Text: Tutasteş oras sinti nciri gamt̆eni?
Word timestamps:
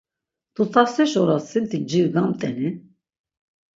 Tutasteş 0.55 1.11
oras 1.21 1.45
sinti 1.51 1.77
nciri 1.81 2.09
gamt̆eni? 2.13 2.69